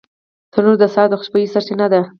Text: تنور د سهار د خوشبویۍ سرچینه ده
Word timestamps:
تنور 0.53 0.75
د 0.79 0.83
سهار 0.93 1.07
د 1.09 1.13
خوشبویۍ 1.19 1.47
سرچینه 1.53 1.85
ده 1.93 2.01